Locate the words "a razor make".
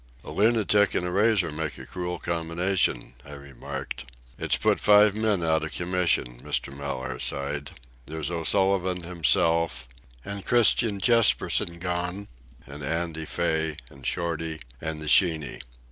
1.05-1.77